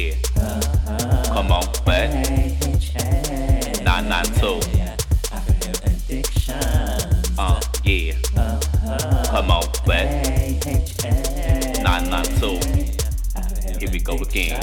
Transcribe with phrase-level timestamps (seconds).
[0.00, 0.14] yeah.
[1.26, 2.10] Come on, what?
[3.84, 4.60] 992.
[7.38, 8.14] Uh, yeah.
[9.26, 10.06] Come on, what?
[11.82, 12.46] 992.
[13.78, 14.60] Here we go again.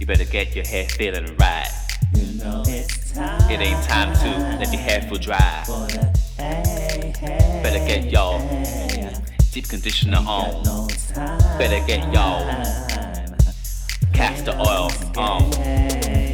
[0.00, 1.68] You better get your hair feeling right.
[2.14, 3.50] You know it's time.
[3.50, 5.64] It ain't time to let your hair feel dry.
[7.62, 8.38] Better get your
[9.52, 10.88] deep conditioner on.
[11.58, 12.87] Better get your
[14.48, 15.52] castor oil on.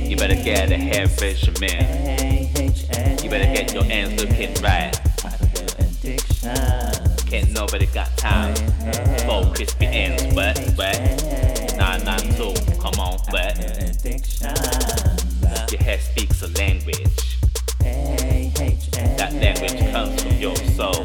[0.08, 1.84] You better get a hair regimen.
[3.22, 4.92] You better get your ends looking right.
[7.26, 8.54] Can't nobody got time
[9.26, 10.96] for crispy ends, but but
[11.76, 13.58] 992, come on, but
[15.72, 17.38] your hair speaks a language.
[19.16, 21.04] That language comes from your soul.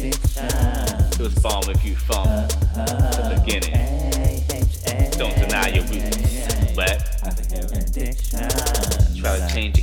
[0.00, 4.17] It was born with you from the beginning.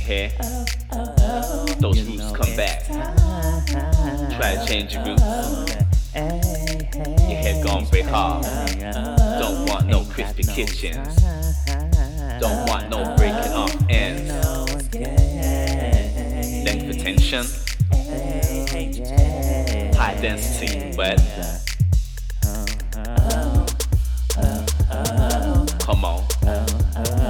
[0.06, 0.30] Your.
[1.80, 2.86] Those roots come back.
[4.36, 5.22] Try to change your roots.
[6.14, 8.44] Your hair gone very hard.
[9.40, 11.16] Don't want no crispy kitchens.
[12.40, 14.30] Don't want no breaking off ends.
[16.64, 17.44] Length retention.
[19.96, 21.20] High density, but
[25.80, 27.25] come on.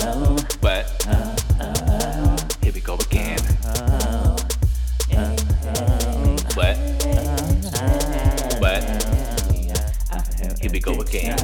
[10.67, 11.39] Here we go again.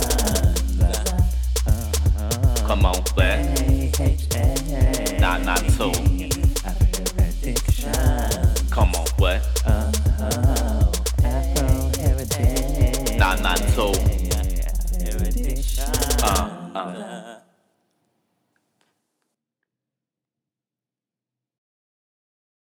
[2.66, 3.38] Come on, but
[5.20, 5.92] not not so.
[8.70, 9.42] Come on, what?
[13.16, 13.92] Not not so.
[16.24, 17.51] Uh uh.